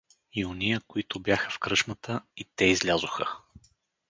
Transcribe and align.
И 0.33 0.45
ония, 0.45 0.81
които 0.87 1.19
бяха 1.19 1.49
в 1.51 1.59
кръчмата, 1.59 2.21
и 2.37 2.45
те 2.55 2.65
излязоха. 2.65 3.37